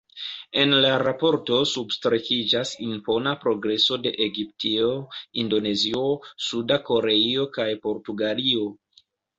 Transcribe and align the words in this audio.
En 0.61 0.71
la 0.85 0.93
raporto 1.01 1.59
substrekiĝas 1.71 2.71
impona 2.87 3.35
progreso 3.45 4.01
de 4.07 4.15
Egiptio, 4.29 4.91
Indonezio, 5.45 6.05
Suda 6.49 6.83
Koreio 6.91 7.49
kaj 7.61 7.73
Portugalio. 7.89 8.69